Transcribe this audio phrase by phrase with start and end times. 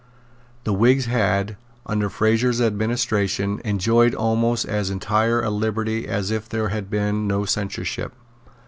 [0.63, 6.69] The Whigs had, under Fraser's administration, enjoyed almost as entire a liberty as if there
[6.69, 8.11] had been no censorship.